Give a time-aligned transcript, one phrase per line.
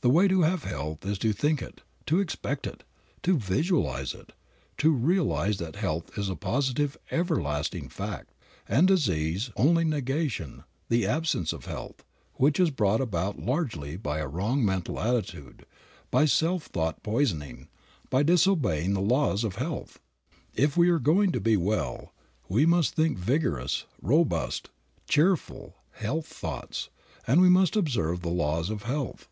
[0.00, 2.82] The way to have health is to think it, to expect it,
[3.22, 4.32] to visualize it,
[4.78, 8.32] to realize that health is a positive everlasting fact,
[8.68, 12.02] and disease only negation, the absence of health,
[12.34, 15.64] which is brought about largely by a wrong mental attitude,
[16.10, 17.68] by self thought poisoning,
[18.10, 20.00] by disobeying the laws of health.
[20.56, 22.12] If we are going to be well,
[22.48, 24.70] we must think vigorous, robust,
[25.08, 26.90] cheerful, health thoughts,
[27.28, 29.28] and we must observe the laws of health.